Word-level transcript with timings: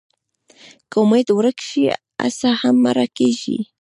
که 0.89 0.97
امېد 1.03 1.27
ورک 1.37 1.57
شي، 1.67 1.83
هڅه 2.23 2.49
هم 2.59 2.75
مړه 2.85 3.05
کېږي. 3.17 3.57